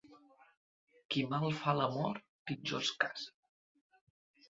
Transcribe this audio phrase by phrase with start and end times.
[1.09, 2.19] Qui mal fa l'amor
[2.51, 3.33] pitjor es casa.